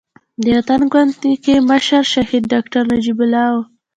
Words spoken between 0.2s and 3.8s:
د وطن ګوند کې مشر شهيد ډاکټر نجيب الله وو.